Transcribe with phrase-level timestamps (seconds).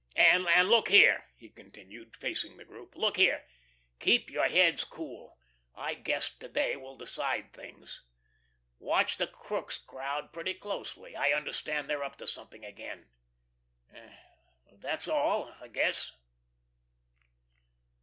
[0.15, 3.45] And, look here," he continued, facing the group, "look here
[3.99, 5.37] keep your heads cool...
[5.75, 8.01] I guess to day will decide things.
[8.79, 11.15] Watch the Crookes crowd pretty closely.
[11.15, 13.09] I understand they're up to something again.
[14.71, 16.11] That's all, I guess."